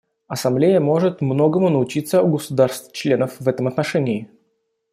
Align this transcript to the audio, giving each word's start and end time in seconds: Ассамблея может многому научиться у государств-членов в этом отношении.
Ассамблея 0.25 0.79
может 0.79 1.21
многому 1.21 1.69
научиться 1.69 2.23
у 2.23 2.31
государств-членов 2.31 3.39
в 3.39 3.47
этом 3.47 3.67
отношении. 3.67 4.27